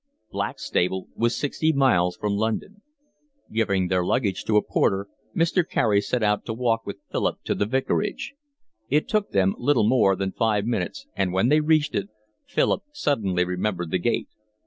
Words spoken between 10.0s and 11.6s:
than five minutes, and, when they